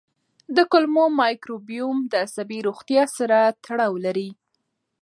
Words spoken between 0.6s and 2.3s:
کولمو مایکروبیوم د